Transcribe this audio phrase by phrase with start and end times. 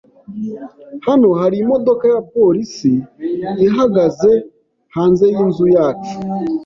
[1.07, 2.91] Hano hari imodoka ya polisi
[3.67, 4.31] ihagaze
[4.95, 6.15] hanze yinzu yacu.